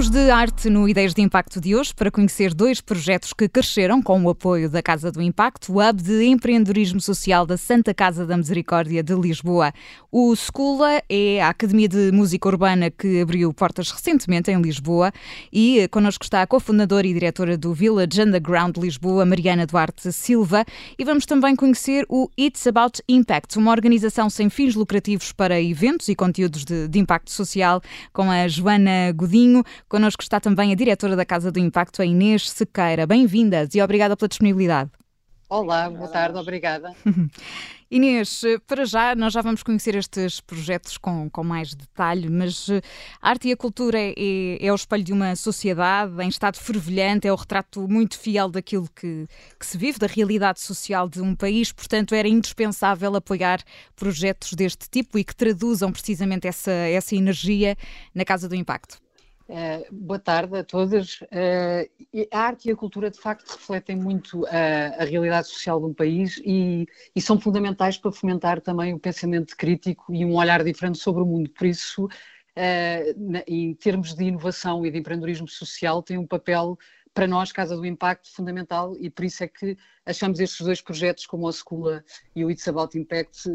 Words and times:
Falamos 0.00 0.18
de 0.18 0.30
arte 0.30 0.70
no 0.70 0.88
Ideias 0.88 1.12
de 1.12 1.20
Impacto 1.20 1.60
de 1.60 1.76
hoje 1.76 1.92
para 1.94 2.10
conhecer 2.10 2.54
dois 2.54 2.80
projetos 2.80 3.34
que 3.34 3.46
cresceram 3.46 4.00
com 4.00 4.24
o 4.24 4.30
apoio 4.30 4.70
da 4.70 4.82
Casa 4.82 5.12
do 5.12 5.20
Impacto, 5.20 5.74
o 5.74 5.86
Hub 5.86 6.02
de 6.02 6.24
Empreendedorismo 6.24 7.02
Social 7.02 7.44
da 7.44 7.58
Santa 7.58 7.92
Casa 7.92 8.24
da 8.24 8.34
Misericórdia 8.34 9.02
de 9.02 9.14
Lisboa. 9.14 9.74
O 10.10 10.34
Scula 10.34 11.02
é 11.06 11.42
a 11.42 11.50
Academia 11.50 11.86
de 11.86 12.10
Música 12.12 12.48
Urbana 12.48 12.90
que 12.90 13.20
abriu 13.20 13.52
portas 13.52 13.90
recentemente 13.90 14.50
em 14.50 14.58
Lisboa 14.62 15.12
e 15.52 15.86
connosco 15.88 16.24
está 16.24 16.40
a 16.40 16.46
cofundadora 16.46 17.06
e 17.06 17.12
diretora 17.12 17.58
do 17.58 17.74
Village 17.74 18.22
Underground 18.22 18.78
Lisboa, 18.78 19.26
Mariana 19.26 19.66
Duarte 19.66 20.10
Silva, 20.12 20.64
e 20.98 21.04
vamos 21.04 21.26
também 21.26 21.54
conhecer 21.54 22.06
o 22.08 22.30
It's 22.38 22.66
About 22.66 23.02
Impact, 23.06 23.58
uma 23.58 23.70
organização 23.70 24.30
sem 24.30 24.48
fins 24.48 24.74
lucrativos 24.74 25.30
para 25.30 25.60
eventos 25.60 26.08
e 26.08 26.14
conteúdos 26.14 26.64
de, 26.64 26.88
de 26.88 26.98
impacto 26.98 27.30
social, 27.30 27.82
com 28.14 28.30
a 28.30 28.48
Joana 28.48 29.12
Godinho. 29.14 29.62
Connosco 29.90 30.22
está 30.22 30.38
também 30.38 30.70
a 30.70 30.76
diretora 30.76 31.16
da 31.16 31.24
Casa 31.24 31.50
do 31.50 31.58
Impacto, 31.58 32.00
a 32.00 32.06
Inês 32.06 32.48
Sequeira. 32.48 33.08
Bem-vindas 33.08 33.74
e 33.74 33.82
obrigada 33.82 34.16
pela 34.16 34.28
disponibilidade. 34.28 34.88
Olá, 35.48 35.90
boa 35.90 36.06
tarde, 36.06 36.38
obrigada. 36.38 36.94
Inês, 37.90 38.42
para 38.68 38.84
já, 38.84 39.16
nós 39.16 39.32
já 39.32 39.42
vamos 39.42 39.64
conhecer 39.64 39.96
estes 39.96 40.40
projetos 40.40 40.96
com, 40.96 41.28
com 41.28 41.42
mais 41.42 41.74
detalhe, 41.74 42.30
mas 42.30 42.68
eh, 42.68 42.80
a 43.20 43.30
arte 43.30 43.48
e 43.48 43.52
a 43.52 43.56
cultura 43.56 43.98
é, 43.98 44.14
é, 44.16 44.64
é, 44.66 44.72
o 44.72 44.76
espelho 44.76 45.02
de 45.02 45.12
uma 45.12 45.34
sociedade 45.34 46.22
em 46.22 46.28
estado 46.28 46.56
fervilhante, 46.56 47.26
é 47.26 47.32
o 47.32 47.34
retrato 47.34 47.88
muito 47.88 48.16
fiel 48.16 48.48
daquilo 48.48 48.88
que, 48.94 49.26
que 49.58 49.66
se 49.66 49.76
vive, 49.76 49.98
da 49.98 50.06
realidade 50.06 50.60
social 50.60 51.08
de 51.08 51.20
um 51.20 51.34
país, 51.34 51.72
portanto, 51.72 52.14
era 52.14 52.28
indispensável 52.28 53.16
apoiar 53.16 53.60
projetos 53.96 54.52
deste 54.52 54.88
tipo 54.88 55.18
e 55.18 55.24
que 55.24 55.34
traduzam 55.34 55.90
precisamente 55.90 56.46
essa, 56.46 56.70
essa 56.70 57.16
energia 57.16 57.76
na 58.14 58.24
Casa 58.24 58.48
do 58.48 58.54
Impacto. 58.54 59.00
Uh, 59.50 59.84
boa 59.90 60.20
tarde 60.20 60.56
a 60.56 60.62
todos. 60.62 61.22
Uh, 61.22 62.26
a 62.30 62.38
arte 62.38 62.68
e 62.68 62.72
a 62.72 62.76
cultura, 62.76 63.10
de 63.10 63.18
facto, 63.18 63.50
refletem 63.50 63.96
muito 63.96 64.46
a, 64.46 65.02
a 65.02 65.04
realidade 65.04 65.48
social 65.48 65.80
de 65.80 65.86
um 65.86 65.92
país 65.92 66.40
e, 66.44 66.86
e, 67.16 67.20
são 67.20 67.38
fundamentais 67.38 67.98
para 67.98 68.12
fomentar 68.12 68.60
também 68.60 68.94
o 68.94 68.98
pensamento 69.00 69.56
crítico 69.56 70.14
e 70.14 70.24
um 70.24 70.36
olhar 70.36 70.62
diferente 70.62 70.98
sobre 70.98 71.24
o 71.24 71.26
mundo. 71.26 71.50
Por 71.50 71.66
isso, 71.66 72.04
uh, 72.04 72.08
na, 73.16 73.42
em 73.44 73.74
termos 73.74 74.14
de 74.14 74.22
inovação 74.22 74.86
e 74.86 74.90
de 74.92 74.98
empreendedorismo 74.98 75.48
social, 75.48 76.00
tem 76.00 76.16
um 76.16 76.28
papel, 76.28 76.78
para 77.12 77.26
nós, 77.26 77.50
Casa 77.50 77.74
do 77.74 77.84
Impacto, 77.84 78.32
fundamental 78.32 78.96
e 79.00 79.10
por 79.10 79.24
isso 79.24 79.42
é 79.42 79.48
que 79.48 79.76
achamos 80.06 80.38
estes 80.38 80.64
dois 80.64 80.80
projetos, 80.80 81.26
como 81.26 81.48
a 81.48 81.50
Escola 81.50 82.04
e 82.36 82.44
o 82.44 82.52
It's 82.52 82.68
About 82.68 82.96
Impact, 82.96 83.48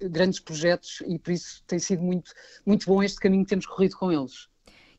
grandes 0.00 0.38
projetos 0.38 1.02
e 1.08 1.18
por 1.18 1.32
isso 1.32 1.60
tem 1.66 1.80
sido 1.80 2.04
muito, 2.04 2.30
muito 2.64 2.86
bom 2.86 3.02
este 3.02 3.18
caminho 3.18 3.42
que 3.42 3.50
temos 3.50 3.66
corrido 3.66 3.96
com 3.96 4.12
eles. 4.12 4.48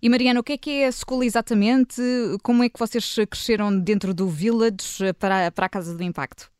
E 0.01 0.09
Mariana, 0.09 0.39
o 0.39 0.43
que 0.43 0.53
é 0.53 0.57
que 0.57 0.81
é 0.81 0.87
a 0.87 0.91
School 0.91 1.23
exatamente? 1.23 2.01
Como 2.41 2.63
é 2.63 2.69
que 2.69 2.79
vocês 2.79 3.15
cresceram 3.29 3.77
dentro 3.77 4.13
do 4.15 4.27
Village 4.27 5.13
para, 5.19 5.51
para 5.51 5.65
a 5.67 5.69
Casa 5.69 5.95
do 5.95 6.01
Impacto? 6.01 6.51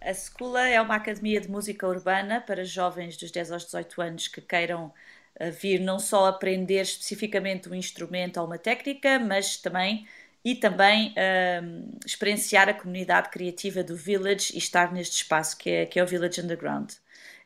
A 0.00 0.12
Scula 0.12 0.68
é 0.68 0.80
uma 0.80 0.96
academia 0.96 1.40
de 1.40 1.48
música 1.48 1.86
urbana 1.86 2.40
para 2.40 2.64
jovens 2.64 3.16
dos 3.16 3.30
10 3.30 3.52
aos 3.52 3.64
18 3.66 4.02
anos 4.02 4.26
que 4.26 4.40
queiram 4.40 4.92
eh, 5.36 5.50
vir 5.52 5.78
não 5.78 6.00
só 6.00 6.26
aprender 6.26 6.82
especificamente 6.82 7.68
um 7.68 7.74
instrumento 7.74 8.38
ou 8.40 8.46
uma 8.46 8.58
técnica, 8.58 9.18
mas 9.20 9.56
também 9.56 10.04
e 10.44 10.56
também 10.56 11.10
um, 11.10 11.12
ehm, 11.16 11.90
experienciar 12.04 12.68
a 12.68 12.74
comunidade 12.74 13.28
criativa 13.30 13.84
do 13.84 13.94
Village 13.96 14.52
e 14.54 14.58
estar 14.58 14.92
neste 14.92 15.22
espaço 15.22 15.56
que 15.56 15.70
é, 15.70 15.86
que 15.86 16.00
é 16.00 16.02
o 16.02 16.06
Village 16.06 16.40
Underground. 16.40 16.90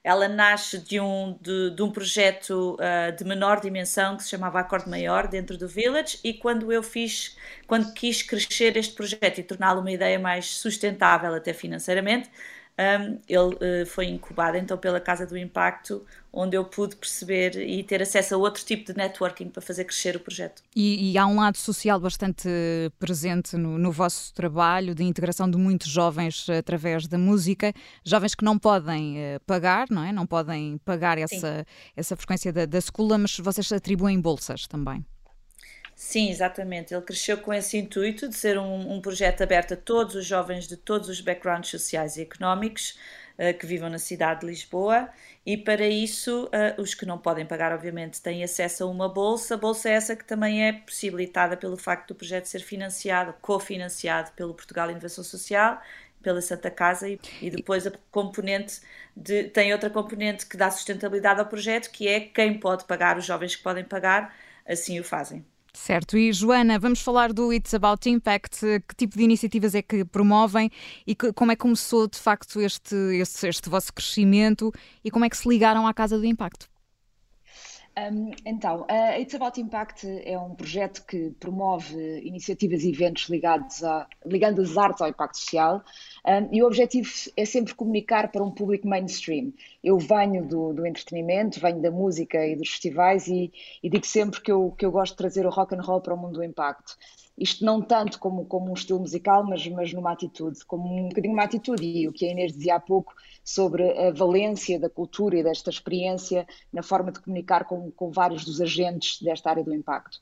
Ela 0.06 0.28
nasce 0.28 0.78
de 0.78 1.00
um, 1.00 1.36
de, 1.40 1.70
de 1.70 1.82
um 1.82 1.90
projeto 1.90 2.76
uh, 2.76 3.10
de 3.16 3.24
menor 3.24 3.60
dimensão 3.60 4.16
que 4.16 4.22
se 4.22 4.28
chamava 4.30 4.60
Acorde 4.60 4.88
Maior 4.88 5.26
dentro 5.26 5.58
do 5.58 5.66
Village 5.66 6.20
e 6.22 6.32
quando 6.32 6.72
eu 6.72 6.80
fiz, 6.80 7.36
quando 7.66 7.92
quis 7.92 8.22
crescer 8.22 8.76
este 8.76 8.94
projeto 8.94 9.38
e 9.40 9.42
torná-lo 9.42 9.80
uma 9.80 9.90
ideia 9.90 10.16
mais 10.16 10.46
sustentável 10.46 11.34
até 11.34 11.52
financeiramente, 11.52 12.30
um, 12.78 13.18
ele 13.26 13.82
uh, 13.82 13.86
foi 13.86 14.06
incubado 14.06 14.58
então 14.58 14.76
pela 14.76 15.00
Casa 15.00 15.26
do 15.26 15.36
Impacto, 15.36 16.04
onde 16.30 16.54
eu 16.54 16.64
pude 16.64 16.94
perceber 16.94 17.56
e 17.56 17.82
ter 17.82 18.02
acesso 18.02 18.34
a 18.34 18.38
outro 18.38 18.62
tipo 18.62 18.84
de 18.84 18.96
networking 18.96 19.48
para 19.48 19.62
fazer 19.62 19.84
crescer 19.84 20.14
o 20.14 20.20
projeto. 20.20 20.62
E, 20.74 21.12
e 21.12 21.18
há 21.18 21.26
um 21.26 21.36
lado 21.36 21.56
social 21.56 21.98
bastante 21.98 22.48
presente 22.98 23.56
no, 23.56 23.78
no, 23.78 23.90
vosso 23.90 24.34
trabalho, 24.34 24.94
de 24.94 25.02
integração 25.02 25.50
de 25.50 25.56
muitos 25.56 25.88
jovens 25.88 26.46
através 26.50 27.06
da 27.06 27.16
música, 27.16 27.72
jovens 28.04 28.34
que 28.34 28.44
não 28.44 28.58
podem 28.58 29.16
uh, 29.16 29.40
pagar, 29.46 29.86
não 29.90 30.04
é? 30.04 30.12
Não 30.12 30.26
podem 30.26 30.76
pagar 30.84 31.16
essa, 31.16 31.64
essa 31.96 32.14
frequência 32.14 32.52
da, 32.52 32.66
da 32.66 32.78
escola, 32.78 33.16
mas 33.16 33.38
vocês 33.38 33.72
atribuem 33.72 34.20
bolsas 34.20 34.66
também. 34.66 35.02
Sim, 35.98 36.28
exatamente. 36.30 36.92
Ele 36.94 37.02
cresceu 37.02 37.38
com 37.38 37.52
esse 37.54 37.78
intuito 37.78 38.28
de 38.28 38.36
ser 38.36 38.58
um, 38.58 38.92
um 38.92 39.00
projeto 39.00 39.42
aberto 39.42 39.72
a 39.72 39.76
todos 39.78 40.14
os 40.14 40.26
jovens 40.26 40.68
de 40.68 40.76
todos 40.76 41.08
os 41.08 41.22
backgrounds 41.22 41.70
sociais 41.70 42.18
e 42.18 42.22
económicos 42.22 42.98
uh, 43.38 43.58
que 43.58 43.64
vivam 43.64 43.88
na 43.88 43.98
cidade 43.98 44.40
de 44.40 44.46
Lisboa 44.46 45.08
e 45.44 45.56
para 45.56 45.88
isso 45.88 46.46
uh, 46.46 46.80
os 46.80 46.92
que 46.94 47.06
não 47.06 47.16
podem 47.16 47.46
pagar, 47.46 47.72
obviamente, 47.72 48.20
têm 48.20 48.44
acesso 48.44 48.84
a 48.84 48.86
uma 48.86 49.08
bolsa. 49.08 49.56
Bolsa 49.56 49.88
é 49.88 49.92
essa 49.92 50.14
que 50.14 50.24
também 50.24 50.66
é 50.66 50.72
possibilitada 50.74 51.56
pelo 51.56 51.78
facto 51.78 52.08
do 52.08 52.14
projeto 52.14 52.44
ser 52.44 52.60
financiado, 52.60 53.32
cofinanciado 53.40 54.32
pelo 54.32 54.52
Portugal 54.52 54.90
Inovação 54.90 55.24
Social 55.24 55.80
pela 56.22 56.42
Santa 56.42 56.70
Casa 56.70 57.08
e, 57.08 57.18
e, 57.40 57.50
depois 57.50 57.86
a 57.86 57.92
componente 58.10 58.80
de, 59.16 59.44
tem 59.44 59.72
outra 59.72 59.88
componente 59.88 60.44
que 60.44 60.56
dá 60.56 60.70
sustentabilidade 60.70 61.40
ao 61.40 61.46
projeto 61.46 61.90
que 61.90 62.06
é 62.08 62.20
quem 62.20 62.58
pode 62.58 62.84
pagar, 62.84 63.16
os 63.16 63.24
jovens 63.24 63.56
que 63.56 63.62
podem 63.62 63.84
pagar, 63.84 64.36
assim 64.66 64.98
o 65.00 65.04
fazem. 65.04 65.44
Certo, 65.76 66.16
e 66.16 66.32
Joana, 66.32 66.78
vamos 66.78 67.02
falar 67.02 67.34
do 67.34 67.52
It's 67.52 67.74
About 67.74 68.08
Impact. 68.08 68.60
Que 68.88 68.96
tipo 68.96 69.16
de 69.16 69.22
iniciativas 69.22 69.74
é 69.74 69.82
que 69.82 70.04
promovem 70.06 70.70
e 71.06 71.14
que, 71.14 71.32
como 71.34 71.52
é 71.52 71.54
que 71.54 71.60
começou 71.60 72.08
de 72.08 72.18
facto 72.18 72.60
este, 72.60 72.96
este, 73.20 73.46
este 73.46 73.68
vosso 73.68 73.92
crescimento 73.92 74.72
e 75.04 75.10
como 75.10 75.26
é 75.26 75.28
que 75.28 75.36
se 75.36 75.46
ligaram 75.46 75.86
à 75.86 75.92
Casa 75.92 76.18
do 76.18 76.24
Impacto? 76.24 76.66
Um, 77.98 78.30
então, 78.44 78.84
a 78.90 79.18
It's 79.18 79.34
About 79.34 79.58
Impact 79.58 80.06
é 80.22 80.38
um 80.38 80.54
projeto 80.54 81.02
que 81.06 81.30
promove 81.40 82.20
iniciativas 82.20 82.82
e 82.82 82.90
eventos 82.90 83.30
ligados 83.30 83.82
a, 83.82 84.06
ligando 84.22 84.60
as 84.60 84.76
artes 84.76 85.00
ao 85.00 85.08
impacto 85.08 85.38
social 85.38 85.82
um, 86.26 86.54
e 86.54 86.62
o 86.62 86.66
objetivo 86.66 87.08
é 87.34 87.46
sempre 87.46 87.74
comunicar 87.74 88.30
para 88.30 88.44
um 88.44 88.50
público 88.50 88.86
mainstream. 88.86 89.50
Eu 89.82 89.96
venho 89.98 90.46
do, 90.46 90.74
do 90.74 90.86
entretenimento, 90.86 91.58
venho 91.58 91.80
da 91.80 91.90
música 91.90 92.46
e 92.46 92.54
dos 92.54 92.68
festivais 92.68 93.28
e, 93.28 93.50
e, 93.82 93.88
digo 93.88 94.04
sempre 94.04 94.42
que 94.42 94.52
eu, 94.52 94.74
que 94.76 94.84
eu 94.84 94.92
gosto 94.92 95.12
de 95.12 95.18
trazer 95.18 95.46
o 95.46 95.50
rock 95.50 95.74
and 95.74 95.80
roll 95.80 96.02
para 96.02 96.12
o 96.12 96.18
mundo 96.18 96.34
do 96.34 96.44
impacto. 96.44 96.98
Isto 97.38 97.64
não 97.64 97.82
tanto 97.82 98.18
como, 98.18 98.46
como 98.46 98.70
um 98.70 98.74
estilo 98.74 99.00
musical, 99.00 99.44
mas, 99.44 99.66
mas 99.68 99.92
numa 99.92 100.12
atitude, 100.12 100.64
como 100.64 100.86
um 100.88 101.08
bocadinho 101.08 101.34
uma 101.34 101.44
atitude. 101.44 101.84
E 101.84 102.08
o 102.08 102.12
que 102.12 102.26
a 102.26 102.30
Inês 102.30 102.52
dizia 102.52 102.76
há 102.76 102.80
pouco 102.80 103.14
sobre 103.44 103.90
a 103.98 104.10
valência 104.10 104.80
da 104.80 104.88
cultura 104.88 105.38
e 105.38 105.42
desta 105.42 105.68
experiência 105.68 106.46
na 106.72 106.82
forma 106.82 107.12
de 107.12 107.20
comunicar 107.20 107.64
com, 107.64 107.90
com 107.90 108.10
vários 108.10 108.44
dos 108.44 108.60
agentes 108.60 109.20
desta 109.20 109.50
área 109.50 109.62
do 109.62 109.74
impacto. 109.74 110.18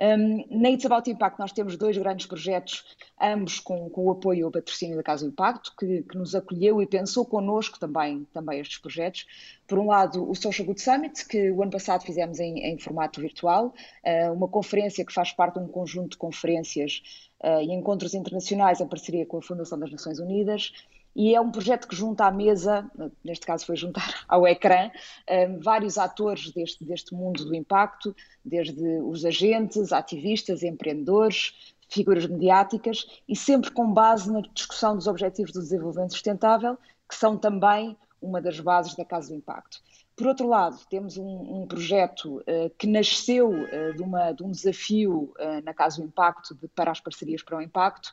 Um, 0.00 0.44
na 0.60 0.70
It's 0.70 0.86
About 0.86 1.10
Impact 1.10 1.40
nós 1.40 1.50
temos 1.50 1.76
dois 1.76 1.98
grandes 1.98 2.26
projetos, 2.26 2.96
ambos 3.20 3.58
com, 3.58 3.90
com 3.90 4.06
o 4.06 4.10
apoio 4.12 4.38
e 4.38 4.44
o 4.44 4.50
patrocínio 4.50 4.96
da 4.96 5.02
Casa 5.02 5.24
do 5.26 5.32
Impacto, 5.32 5.74
que, 5.76 6.02
que, 6.04 6.16
nos 6.16 6.36
acolheu 6.36 6.80
e 6.80 6.86
pensou 6.86 7.26
connosco 7.26 7.80
também, 7.80 8.24
também 8.32 8.60
estes 8.60 8.78
projetos. 8.78 9.26
Por 9.66 9.78
um 9.78 9.88
lado, 9.88 10.28
o 10.28 10.34
Social 10.36 10.66
Good 10.66 10.80
Summit, 10.80 11.26
que 11.26 11.50
o 11.50 11.62
ano 11.62 11.72
passado 11.72 12.04
fizemos 12.04 12.38
em, 12.38 12.60
em 12.60 12.78
formato 12.78 13.20
virtual, 13.20 13.74
uh, 14.04 14.32
uma 14.32 14.46
conferência 14.46 15.04
que 15.04 15.12
faz 15.12 15.32
parte 15.32 15.58
de 15.58 15.64
um 15.64 15.68
conjunto 15.68 16.10
de 16.10 16.16
conferências 16.16 17.02
uh, 17.42 17.60
e 17.60 17.72
encontros 17.72 18.14
internacionais 18.14 18.80
em 18.80 18.86
parceria 18.86 19.26
com 19.26 19.38
a 19.38 19.42
Fundação 19.42 19.78
das 19.78 19.90
Nações 19.90 20.20
Unidas, 20.20 20.72
e 21.18 21.34
é 21.34 21.40
um 21.40 21.50
projeto 21.50 21.88
que 21.88 21.96
junta 21.96 22.26
à 22.26 22.30
mesa, 22.30 22.88
neste 23.24 23.44
caso 23.44 23.66
foi 23.66 23.74
juntar 23.74 24.22
ao 24.28 24.46
ecrã, 24.46 24.88
um, 25.28 25.58
vários 25.58 25.98
atores 25.98 26.52
deste, 26.52 26.84
deste 26.84 27.12
mundo 27.12 27.44
do 27.44 27.56
impacto, 27.56 28.14
desde 28.44 28.80
os 29.00 29.24
agentes, 29.24 29.92
ativistas, 29.92 30.62
empreendedores, 30.62 31.74
figuras 31.88 32.24
mediáticas, 32.24 33.04
e 33.28 33.34
sempre 33.34 33.72
com 33.72 33.92
base 33.92 34.32
na 34.32 34.42
discussão 34.54 34.94
dos 34.94 35.08
Objetivos 35.08 35.50
do 35.50 35.60
Desenvolvimento 35.60 36.12
Sustentável, 36.12 36.78
que 37.08 37.16
são 37.16 37.36
também 37.36 37.96
uma 38.22 38.40
das 38.40 38.60
bases 38.60 38.94
da 38.94 39.04
Casa 39.04 39.30
do 39.30 39.34
Impacto. 39.34 39.80
Por 40.18 40.26
outro 40.26 40.48
lado, 40.48 40.76
temos 40.90 41.16
um, 41.16 41.62
um 41.62 41.66
projeto 41.68 42.38
uh, 42.38 42.68
que 42.76 42.88
nasceu 42.88 43.50
uh, 43.50 43.94
de, 43.94 44.02
uma, 44.02 44.32
de, 44.32 44.42
um 44.42 44.50
desafio 44.50 45.32
uh, 45.38 45.64
na 45.64 45.72
Casa 45.72 46.02
do 46.02 46.08
Impacto 46.08 46.56
de, 46.56 46.66
para 46.66 46.90
as 46.90 46.98
parcerias 46.98 47.40
para 47.40 47.56
o 47.56 47.62
impacto, 47.62 48.12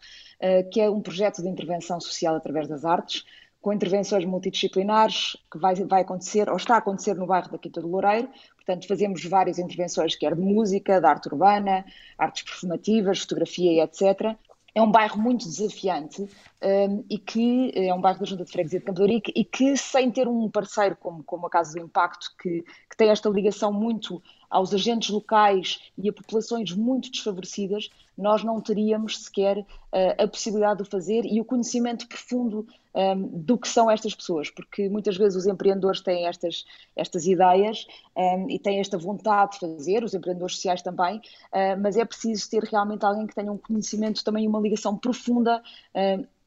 que 0.71 0.79
é 0.79 0.87
um 0.87 1.01
projeto 1.01 1.41
de 1.41 1.47
intervenção 1.47 1.99
social 1.99 2.35
através 2.35 2.67
das 2.67 2.85
artes, 2.85 3.25
com 3.59 3.73
intervenções 3.73 4.23
multidisciplinares 4.25 5.35
que 5.51 5.57
vai, 5.57 5.73
vai 5.75 6.01
acontecer 6.01 6.47
ou 6.49 6.57
está 6.57 6.75
a 6.75 6.77
acontecer 6.77 7.15
no 7.15 7.25
bairro 7.25 7.49
da 7.49 7.57
Quinta 7.57 7.81
do 7.81 7.87
Loureiro. 7.87 8.29
Portanto, 8.55 8.87
fazemos 8.87 9.23
várias 9.25 9.57
intervenções, 9.57 10.15
quer 10.15 10.35
de 10.35 10.41
música, 10.41 10.99
de 10.99 11.07
arte 11.07 11.27
urbana, 11.29 11.85
artes 12.17 12.43
performativas, 12.43 13.21
fotografia 13.21 13.71
e 13.71 13.79
etc 13.79 14.37
é 14.75 14.81
um 14.81 14.91
bairro 14.91 15.17
muito 15.17 15.47
desafiante 15.47 16.21
um, 16.61 17.05
e 17.09 17.17
que 17.17 17.71
é 17.73 17.93
um 17.93 18.01
bairro 18.01 18.19
da 18.19 18.25
Junta 18.25 18.43
de 18.43 18.51
Freguesia 18.51 18.79
de 18.79 18.85
Campo 18.85 19.01
e 19.07 19.45
que 19.45 19.77
sem 19.77 20.11
ter 20.11 20.27
um 20.27 20.49
parceiro 20.49 20.97
como, 20.97 21.23
como 21.23 21.47
a 21.47 21.49
Casa 21.49 21.79
do 21.79 21.85
Impacto, 21.85 22.27
que, 22.37 22.61
que 22.61 22.97
tem 22.97 23.09
esta 23.09 23.29
ligação 23.29 23.71
muito 23.71 24.21
aos 24.49 24.73
agentes 24.73 25.09
locais 25.09 25.79
e 25.97 26.09
a 26.09 26.13
populações 26.13 26.73
muito 26.73 27.09
desfavorecidas, 27.09 27.89
nós 28.17 28.43
não 28.43 28.59
teríamos 28.59 29.23
sequer 29.23 29.59
uh, 29.59 30.23
a 30.23 30.27
possibilidade 30.27 30.83
de 30.83 30.87
o 30.87 30.91
fazer. 30.91 31.25
E 31.25 31.39
o 31.39 31.45
conhecimento 31.45 32.07
profundo 32.07 32.67
um, 32.95 33.27
do 33.27 33.57
que 33.57 33.67
são 33.67 33.91
estas 33.91 34.15
pessoas, 34.15 34.49
porque 34.49 34.87
muitas 34.89 35.17
vezes 35.17 35.35
os 35.37 35.45
empreendedores 35.45 36.01
têm 36.01 36.25
estas, 36.25 36.65
estas 36.95 37.27
ideias 37.27 37.85
um, 38.15 38.49
e 38.49 38.57
têm 38.57 38.79
esta 38.79 38.97
vontade 38.97 39.53
de 39.53 39.59
fazer, 39.59 40.03
os 40.03 40.13
empreendedores 40.13 40.55
sociais 40.55 40.81
também, 40.81 41.17
uh, 41.17 41.79
mas 41.81 41.97
é 41.97 42.05
preciso 42.05 42.49
ter 42.49 42.63
realmente 42.63 43.05
alguém 43.05 43.27
que 43.27 43.35
tenha 43.35 43.51
um 43.51 43.57
conhecimento, 43.57 44.23
também 44.23 44.47
uma 44.47 44.59
ligação 44.59 44.97
profunda 44.97 45.61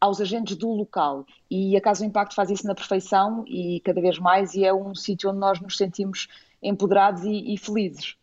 aos 0.00 0.20
agentes 0.20 0.56
do 0.56 0.68
local. 0.70 1.26
E 1.50 1.76
a 1.76 1.80
Casa 1.80 2.00
do 2.04 2.08
Impacto 2.08 2.34
faz 2.34 2.50
isso 2.50 2.66
na 2.66 2.74
perfeição 2.74 3.44
e 3.46 3.80
cada 3.80 4.00
vez 4.00 4.18
mais, 4.18 4.54
e 4.54 4.64
é 4.64 4.72
um 4.72 4.94
sítio 4.94 5.30
onde 5.30 5.38
nós 5.38 5.60
nos 5.60 5.76
sentimos 5.76 6.28
empoderados 6.62 7.24
e, 7.24 7.54
e 7.54 7.58
felizes. 7.58 8.16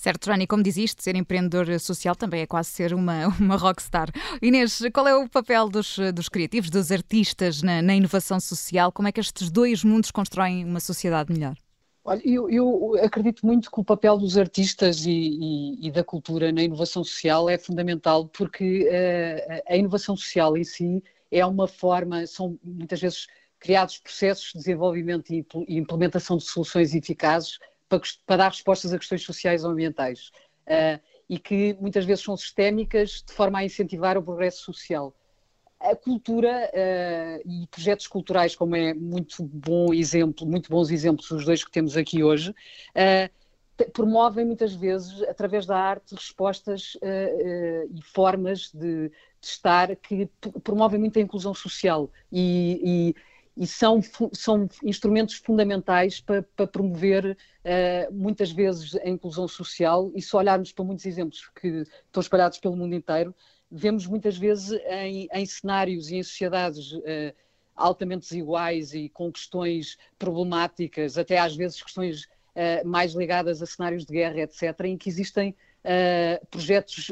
Certo, 0.00 0.30
Johnny, 0.30 0.46
como 0.46 0.62
diziste, 0.62 1.02
ser 1.02 1.14
empreendedor 1.14 1.78
social 1.78 2.16
também 2.16 2.40
é 2.40 2.46
quase 2.46 2.70
ser 2.70 2.94
uma, 2.94 3.28
uma 3.38 3.54
rockstar. 3.54 4.08
Inês, 4.40 4.80
qual 4.94 5.06
é 5.06 5.14
o 5.14 5.28
papel 5.28 5.68
dos, 5.68 5.98
dos 6.14 6.26
criativos, 6.26 6.70
dos 6.70 6.90
artistas 6.90 7.60
na, 7.60 7.82
na 7.82 7.94
inovação 7.94 8.40
social? 8.40 8.90
Como 8.92 9.08
é 9.08 9.12
que 9.12 9.20
estes 9.20 9.50
dois 9.50 9.84
mundos 9.84 10.10
constroem 10.10 10.64
uma 10.64 10.80
sociedade 10.80 11.30
melhor? 11.30 11.54
Olha, 12.02 12.22
eu, 12.24 12.48
eu, 12.48 12.94
acredito 13.04 13.44
muito 13.44 13.70
que 13.70 13.78
o 13.78 13.84
papel 13.84 14.16
dos 14.16 14.38
artistas 14.38 15.04
e, 15.04 15.10
e, 15.10 15.88
e, 15.88 15.90
da 15.90 16.02
cultura 16.02 16.50
na 16.50 16.62
inovação 16.62 17.04
social 17.04 17.50
é 17.50 17.58
fundamental, 17.58 18.26
porque 18.26 18.88
uh, 18.88 19.62
a 19.68 19.76
inovação 19.76 20.16
social 20.16 20.56
em 20.56 20.64
si 20.64 21.04
é 21.30 21.44
uma 21.44 21.68
forma, 21.68 22.26
são 22.26 22.58
muitas 22.64 23.02
vezes 23.02 23.26
criados 23.58 23.98
processos 23.98 24.46
de 24.52 24.60
desenvolvimento 24.60 25.30
e 25.30 25.44
implementação 25.68 26.38
de 26.38 26.44
soluções 26.44 26.94
eficazes 26.94 27.58
para, 27.90 28.00
para 28.24 28.36
dar 28.36 28.48
respostas 28.48 28.92
a 28.94 28.98
questões 28.98 29.22
sociais 29.22 29.64
ou 29.64 29.72
ambientais 29.72 30.30
uh, 30.66 31.00
e 31.28 31.38
que 31.38 31.76
muitas 31.80 32.04
vezes 32.04 32.24
são 32.24 32.36
sistémicas 32.36 33.22
de 33.26 33.32
forma 33.32 33.58
a 33.58 33.64
incentivar 33.64 34.16
o 34.16 34.22
progresso 34.22 34.64
social. 34.64 35.14
A 35.78 35.96
cultura 35.96 36.70
uh, 36.72 37.48
e 37.48 37.66
projetos 37.66 38.06
culturais, 38.06 38.54
como 38.54 38.76
é 38.76 38.94
muito 38.94 39.42
bom 39.42 39.92
exemplo, 39.92 40.46
muito 40.46 40.70
bons 40.70 40.90
exemplos 40.90 41.30
os 41.30 41.44
dois 41.44 41.64
que 41.64 41.70
temos 41.70 41.96
aqui 41.96 42.22
hoje, 42.22 42.50
uh, 42.50 43.90
promovem 43.92 44.44
muitas 44.44 44.74
vezes, 44.74 45.22
através 45.22 45.64
da 45.64 45.74
arte, 45.74 46.14
respostas 46.14 46.98
e 47.00 48.02
formas 48.02 48.70
de, 48.74 49.08
de, 49.08 49.12
estar 49.40 49.96
que 49.96 50.28
promovem 50.62 51.00
muito 51.00 51.18
a 51.18 51.22
inclusão 51.22 51.54
social 51.54 52.10
e, 52.30 53.14
e 53.60 53.66
são, 53.66 54.00
são 54.32 54.66
instrumentos 54.82 55.34
fundamentais 55.34 56.18
para, 56.18 56.42
para 56.42 56.66
promover 56.66 57.36
uh, 57.36 58.10
muitas 58.10 58.50
vezes 58.50 58.96
a 58.96 59.06
inclusão 59.06 59.46
social 59.46 60.10
e 60.14 60.22
se 60.22 60.34
olharmos 60.34 60.72
para 60.72 60.82
muitos 60.82 61.04
exemplos 61.04 61.46
que 61.60 61.84
estão 62.06 62.22
espalhados 62.22 62.58
pelo 62.58 62.74
mundo 62.74 62.94
inteiro, 62.94 63.34
vemos 63.70 64.06
muitas 64.06 64.38
vezes 64.38 64.72
em, 64.88 65.28
em 65.30 65.44
cenários 65.44 66.10
e 66.10 66.16
em 66.16 66.22
sociedades 66.22 66.92
uh, 66.92 67.02
altamente 67.76 68.22
desiguais 68.30 68.94
e 68.94 69.10
com 69.10 69.30
questões 69.30 69.98
problemáticas, 70.18 71.18
até 71.18 71.38
às 71.38 71.54
vezes 71.54 71.82
questões 71.82 72.24
uh, 72.24 72.88
mais 72.88 73.12
ligadas 73.12 73.60
a 73.60 73.66
cenários 73.66 74.06
de 74.06 74.14
guerra, 74.14 74.40
etc., 74.40 74.74
em 74.84 74.96
que 74.96 75.10
existem 75.10 75.54
projetos 76.50 77.10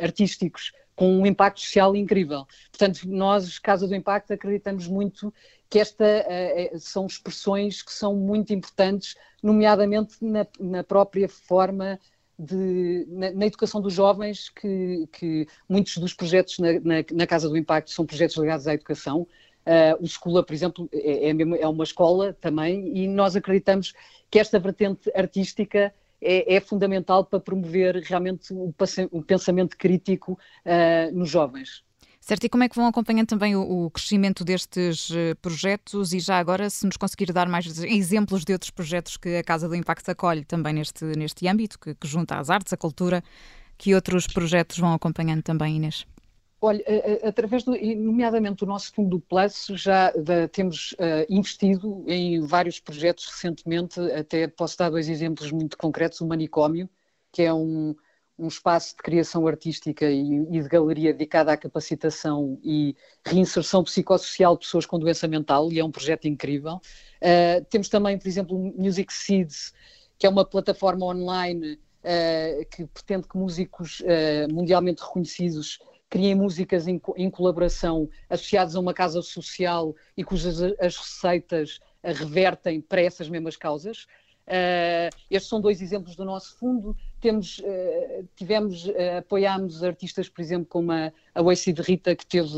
artísticos 0.00 0.72
com 0.98 1.16
um 1.16 1.24
impacto 1.24 1.60
social 1.60 1.94
incrível. 1.94 2.44
Portanto, 2.72 3.02
nós, 3.06 3.56
Casa 3.60 3.86
do 3.86 3.94
Impacto, 3.94 4.32
acreditamos 4.32 4.88
muito 4.88 5.32
que 5.70 5.78
esta 5.78 6.04
uh, 6.04 6.80
são 6.80 7.06
expressões 7.06 7.82
que 7.82 7.92
são 7.92 8.16
muito 8.16 8.52
importantes, 8.52 9.14
nomeadamente 9.40 10.16
na, 10.20 10.44
na 10.58 10.82
própria 10.82 11.28
forma 11.28 12.00
de, 12.36 13.06
na, 13.10 13.30
na, 13.30 13.46
educação 13.46 13.80
dos 13.80 13.94
jovens, 13.94 14.48
que, 14.48 15.08
que 15.12 15.46
muitos 15.68 15.98
dos 15.98 16.12
projetos 16.12 16.58
na, 16.58 16.72
na, 16.80 17.04
na, 17.12 17.26
Casa 17.28 17.48
do 17.48 17.56
Impacto 17.56 17.92
são 17.92 18.04
projetos 18.04 18.36
ligados 18.36 18.66
à 18.66 18.74
educação. 18.74 19.20
Uh, 19.20 20.02
o 20.02 20.04
Escola, 20.04 20.42
por 20.42 20.52
exemplo, 20.52 20.88
é, 20.92 21.30
é, 21.30 21.60
é, 21.60 21.68
uma 21.68 21.84
escola 21.84 22.36
também, 22.40 22.98
e 22.98 23.06
nós 23.06 23.36
acreditamos 23.36 23.94
que 24.28 24.40
esta 24.40 24.58
vertente 24.58 25.12
artística 25.14 25.94
é, 26.20 26.56
é 26.56 26.60
fundamental 26.60 27.24
para 27.24 27.40
promover 27.40 27.96
realmente 28.02 28.52
o, 28.52 28.74
o 29.10 29.22
pensamento 29.22 29.76
crítico 29.76 30.32
uh, 30.64 31.16
nos 31.16 31.28
jovens. 31.28 31.82
Certo, 32.20 32.44
e 32.44 32.48
como 32.48 32.62
é 32.62 32.68
que 32.68 32.76
vão 32.76 32.86
acompanhando 32.86 33.28
também 33.28 33.56
o, 33.56 33.86
o, 33.86 33.90
crescimento 33.90 34.44
destes 34.44 35.10
eh, 35.10 35.34
projetos 35.40 36.12
e 36.12 36.20
já 36.20 36.38
agora 36.38 36.68
se 36.68 36.84
nos 36.84 36.98
conseguir 36.98 37.32
dar 37.32 37.48
mais 37.48 37.82
exemplos 37.82 38.44
de 38.44 38.52
outros 38.52 38.70
projetos 38.70 39.16
que 39.16 39.36
a 39.36 39.42
Casa 39.42 39.66
do 39.66 39.74
Impacto 39.74 40.10
acolhe 40.10 40.44
também 40.44 40.74
neste, 40.74 41.06
neste 41.16 41.48
âmbito, 41.48 41.78
que, 41.78 41.94
que 41.94 42.06
junta 42.06 42.36
as 42.36 42.50
artes, 42.50 42.70
a 42.70 42.76
cultura, 42.76 43.24
que 43.78 43.94
outros 43.94 44.26
projetos 44.26 44.76
vão 44.78 44.92
acompanhando 44.92 45.42
também, 45.42 45.76
Inês? 45.76 46.06
Olha, 46.60 46.82
através 47.22 47.62
do, 47.62 47.70
nomeadamente 47.96 48.56
do 48.56 48.66
nosso 48.66 48.92
fundo 48.92 49.20
Plus, 49.20 49.66
já 49.74 50.12
temos 50.50 50.92
uh, 50.92 51.24
investido 51.28 52.04
em 52.08 52.40
vários 52.40 52.80
projetos 52.80 53.26
recentemente, 53.26 54.00
até 54.12 54.48
posso 54.48 54.76
dar 54.76 54.90
dois 54.90 55.08
exemplos 55.08 55.52
muito 55.52 55.78
concretos, 55.78 56.20
o 56.20 56.26
Manicômio, 56.26 56.90
que 57.30 57.42
é 57.42 57.54
um, 57.54 57.94
um 58.36 58.48
espaço 58.48 58.96
de 58.96 59.02
criação 59.04 59.46
artística 59.46 60.10
e, 60.10 60.34
e, 60.50 60.60
de 60.60 60.68
galeria 60.68 61.12
dedicado 61.12 61.50
à 61.50 61.56
capacitação 61.56 62.58
e 62.64 62.96
reinserção 63.24 63.84
psicossocial 63.84 64.54
de 64.54 64.64
pessoas 64.64 64.84
com 64.84 64.98
doença 64.98 65.28
mental, 65.28 65.70
e 65.72 65.78
é 65.78 65.84
um 65.84 65.92
projeto 65.92 66.26
incrível. 66.26 66.80
Uh, 67.22 67.64
temos 67.70 67.88
também, 67.88 68.18
por 68.18 68.26
exemplo, 68.26 68.56
o 68.56 68.74
Music 68.76 69.12
Seeds, 69.12 69.72
que 70.18 70.26
é 70.26 70.28
uma 70.28 70.44
plataforma 70.44 71.06
online 71.06 71.74
uh, 71.74 72.66
que 72.68 72.84
pretende 72.86 73.28
que 73.28 73.38
músicos 73.38 74.02
mundialmente 74.50 75.04
reconhecidos 75.04 75.78
criem 76.08 76.34
músicas 76.34 76.86
em, 76.86 77.00
em, 77.16 77.30
colaboração 77.30 78.08
associadas 78.28 78.74
a 78.74 78.80
uma 78.80 78.94
casa 78.94 79.20
social 79.22 79.94
e 80.16 80.24
cujas 80.24 80.62
as 80.80 80.96
receitas 80.96 81.80
revertem 82.02 82.80
para 82.80 83.02
essas 83.02 83.28
mesmas 83.28 83.56
causas. 83.56 84.06
Uh, 84.48 85.14
estes 85.30 85.50
são 85.50 85.60
dois 85.60 85.82
exemplos 85.82 86.16
do 86.16 86.24
nosso 86.24 86.56
fundo. 86.56 86.96
Temos, 87.20 87.58
uh, 87.58 88.26
tivemos, 88.34 88.86
uh, 88.86 89.18
apoiámos 89.18 89.84
artistas, 89.84 90.26
por 90.26 90.40
exemplo, 90.40 90.66
como 90.66 90.90
a, 90.90 91.12
a 91.34 91.42
Wacy 91.42 91.74
de 91.74 91.82
Rita, 91.82 92.16
que 92.16 92.24
teve 92.24 92.48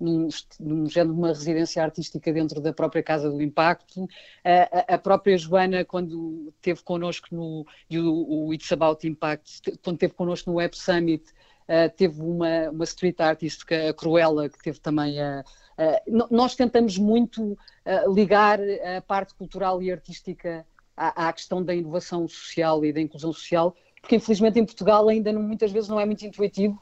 num, 0.00 0.28
num 0.58 0.88
género 0.88 1.12
de 1.12 1.18
uma 1.18 1.28
residência 1.28 1.82
artística 1.82 2.32
dentro 2.32 2.58
da 2.58 2.72
própria 2.72 3.02
Casa 3.02 3.30
do 3.30 3.42
Impacto. 3.42 4.08
a, 4.42 4.94
a 4.94 4.98
própria 4.98 5.36
Joana, 5.36 5.84
quando 5.84 6.54
esteve 6.56 6.82
connosco 6.82 7.28
no 7.30 7.66
o, 7.90 8.46
o 8.46 8.54
It's 8.54 8.72
About 8.72 9.06
Impact, 9.06 9.78
quando 9.82 9.96
esteve 9.96 10.14
connosco 10.14 10.50
no 10.50 10.56
Web 10.56 10.74
Summit, 10.74 11.22
Uh, 11.68 11.90
teve 11.96 12.22
uma, 12.22 12.70
uma 12.70 12.84
street 12.84 13.20
artist, 13.20 13.64
a 13.74 13.92
Cruella, 13.92 14.48
que 14.48 14.62
teve 14.62 14.78
também 14.78 15.20
a. 15.20 15.44
Uh, 15.76 16.26
nós 16.30 16.54
tentamos 16.54 16.96
muito 16.96 17.42
uh, 17.42 18.14
ligar 18.14 18.60
a 18.60 19.00
parte 19.02 19.34
cultural 19.34 19.82
e 19.82 19.90
artística 19.90 20.64
à, 20.96 21.28
à, 21.28 21.32
questão 21.32 21.62
da 21.62 21.74
inovação 21.74 22.26
social 22.28 22.84
e 22.84 22.92
da 22.92 23.00
inclusão 23.00 23.32
social, 23.32 23.74
porque 24.00 24.14
infelizmente 24.14 24.60
em 24.60 24.64
Portugal 24.64 25.08
ainda 25.08 25.32
não, 25.32 25.42
muitas 25.42 25.72
vezes 25.72 25.88
não 25.88 25.98
é 25.98 26.06
muito 26.06 26.24
intuitivo, 26.24 26.80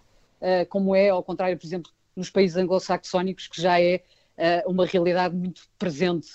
como 0.68 0.94
é, 0.94 1.08
ao 1.08 1.22
contrário, 1.22 1.56
por 1.56 1.66
exemplo, 1.66 1.90
nos 2.14 2.28
países 2.28 2.54
anglo-saxónicos, 2.58 3.48
que 3.48 3.62
já 3.62 3.80
é 3.80 4.02
uma 4.66 4.84
realidade 4.84 5.34
muito 5.34 5.62
presente, 5.78 6.28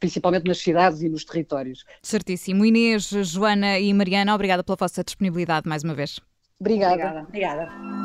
principalmente 0.00 0.48
nas 0.48 0.58
cidades 0.58 1.00
e 1.00 1.08
nos 1.08 1.24
territórios. 1.24 1.84
Certíssimo. 2.02 2.64
Inês, 2.64 3.08
Joana 3.08 3.78
e 3.78 3.94
Mariana, 3.94 4.34
obrigada 4.34 4.64
pela 4.64 4.76
vossa 4.76 5.04
disponibilidade 5.04 5.68
mais 5.68 5.84
uma 5.84 5.94
vez. 5.94 6.18
Obrigada. 6.60 7.26
Obrigada. 7.28 7.68
Obrigada. 7.68 7.96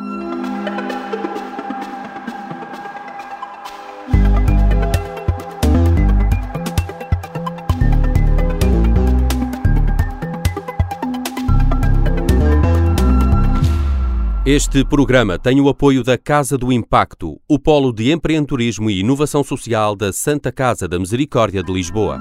Este 14.43 14.84
programa 14.84 15.39
tem 15.39 15.62
o 15.62 15.70
apoio 15.70 16.03
da 16.03 16.17
Casa 16.17 16.58
do 16.58 16.74
Impacto, 16.74 17.39
o 17.48 17.58
polo 17.58 17.93
de 17.93 18.12
empreendedorismo 18.12 18.89
e 18.89 19.00
inovação 19.00 19.46
social 19.46 19.96
da 19.96 20.12
Santa 20.12 20.51
Casa 20.51 20.89
da 20.89 21.00
Misericórdia 21.00 21.63
de 21.63 21.72
Lisboa. 21.72 22.20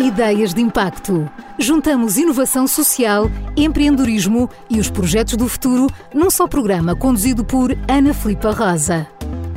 Ideias 0.00 0.54
de 0.54 0.62
impacto. 0.62 1.30
Juntamos 1.58 2.16
inovação 2.16 2.66
social, 2.66 3.30
empreendedorismo 3.54 4.48
e 4.70 4.80
os 4.80 4.88
projetos 4.88 5.36
do 5.36 5.46
futuro 5.46 5.88
num 6.14 6.30
só 6.30 6.48
programa 6.48 6.96
conduzido 6.96 7.44
por 7.44 7.76
Ana 7.86 8.14
Filipa 8.14 8.50
Rosa. 8.50 9.06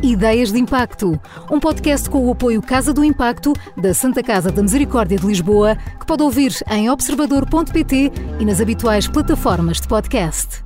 Ideias 0.02 0.52
de 0.52 0.60
Impacto, 0.60 1.18
um 1.50 1.62
podcast 1.62 2.10
com 2.10 2.28
o 2.28 2.32
apoio 2.32 2.62
Casa 2.62 2.92
do 2.92 3.06
Impacto 3.06 3.54
da 3.78 3.94
Santa 3.94 4.22
Casa 4.22 4.52
da 4.52 4.62
Misericórdia 4.62 5.18
de 5.18 5.26
Lisboa, 5.26 5.78
que 5.98 6.06
pode 6.06 6.24
ouvir 6.24 6.54
em 6.70 6.90
observador.pt 6.90 8.12
e 8.38 8.44
nas 8.44 8.60
habituais 8.60 9.08
plataformas 9.08 9.80
de 9.80 9.88
podcast. 9.88 10.62